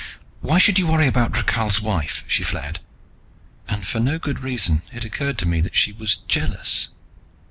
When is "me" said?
5.45-5.61